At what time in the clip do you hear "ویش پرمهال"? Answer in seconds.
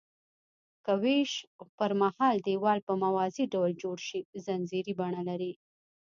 1.01-2.35